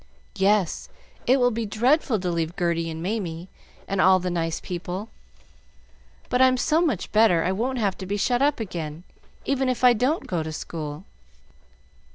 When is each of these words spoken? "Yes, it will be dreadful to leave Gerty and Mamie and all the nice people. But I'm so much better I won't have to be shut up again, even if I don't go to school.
"Yes, 0.35 0.89
it 1.27 1.39
will 1.39 1.51
be 1.51 1.63
dreadful 1.67 2.19
to 2.21 2.31
leave 2.31 2.55
Gerty 2.55 2.89
and 2.89 3.03
Mamie 3.03 3.49
and 3.87 4.01
all 4.01 4.17
the 4.17 4.31
nice 4.31 4.59
people. 4.59 5.09
But 6.27 6.41
I'm 6.41 6.57
so 6.57 6.81
much 6.81 7.11
better 7.11 7.43
I 7.43 7.51
won't 7.51 7.77
have 7.77 7.95
to 7.99 8.07
be 8.07 8.17
shut 8.17 8.41
up 8.41 8.59
again, 8.59 9.03
even 9.45 9.69
if 9.69 9.83
I 9.83 9.93
don't 9.93 10.25
go 10.25 10.41
to 10.41 10.51
school. 10.51 11.03